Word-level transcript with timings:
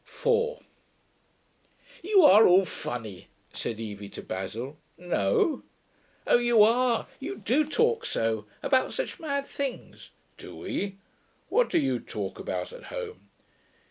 4 0.03 0.59
'You 2.01 2.23
are 2.23 2.47
all 2.47 2.65
funny,' 2.65 3.27
said 3.53 3.79
Evie 3.79 4.09
to 4.09 4.23
Basil. 4.23 4.79
'No?' 4.97 5.61
'Oh, 6.25 6.39
you 6.39 6.63
are. 6.63 7.05
You 7.19 7.35
do 7.37 7.63
talk 7.63 8.03
so.... 8.07 8.47
About 8.63 8.93
such 8.95 9.19
mad 9.19 9.45
things.' 9.45 10.09
'Do 10.39 10.55
we? 10.55 10.97
What 11.49 11.69
do 11.69 11.77
you 11.77 11.99
talk 11.99 12.39
about 12.39 12.73
at 12.73 12.85
home?' 12.85 13.29